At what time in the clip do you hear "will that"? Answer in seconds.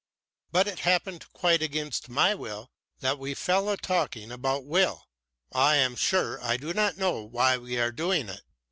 2.33-3.19